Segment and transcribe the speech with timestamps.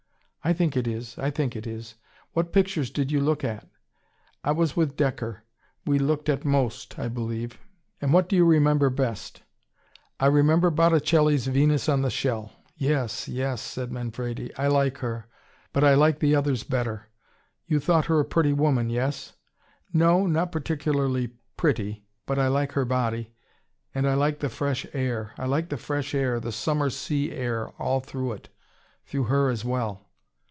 [0.43, 1.19] "I think it is.
[1.19, 1.93] I think it is.
[2.33, 3.69] What pictures did you look at?"
[4.43, 5.41] "I was with Dekker.
[5.85, 7.59] We looked at most, I believe."
[8.01, 9.43] "And what do you remember best?"
[10.19, 13.27] "I remember Botticelli's Venus on the Shell." "Yes!
[13.27, 14.51] Yes!" said Manfredi.
[14.55, 15.27] "I like her.
[15.73, 17.05] But I like others better.
[17.67, 19.33] You thought her a pretty woman, yes?"
[19.93, 22.07] "No not particularly pretty.
[22.25, 23.31] But I like her body.
[23.93, 25.33] And I like the fresh air.
[25.37, 28.49] I like the fresh air, the summer sea air all through it
[29.05, 30.07] through her as well."